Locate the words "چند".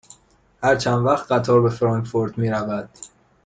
0.75-1.05